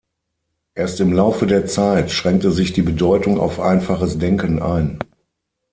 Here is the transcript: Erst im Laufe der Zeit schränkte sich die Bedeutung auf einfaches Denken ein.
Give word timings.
Erst 0.73 0.99
im 0.99 1.13
Laufe 1.13 1.45
der 1.45 1.67
Zeit 1.67 2.09
schränkte 2.09 2.51
sich 2.51 2.73
die 2.73 2.81
Bedeutung 2.81 3.39
auf 3.39 3.59
einfaches 3.59 4.17
Denken 4.17 4.59
ein. 4.59 4.97